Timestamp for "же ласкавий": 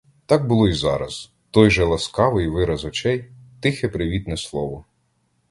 1.71-2.47